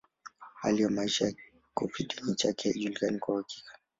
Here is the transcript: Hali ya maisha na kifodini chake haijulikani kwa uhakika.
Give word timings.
Hali 0.53 0.83
ya 0.83 0.89
maisha 0.89 1.25
na 1.25 1.31
kifodini 1.77 2.35
chake 2.35 2.69
haijulikani 2.71 3.19
kwa 3.19 3.33
uhakika. 3.33 3.71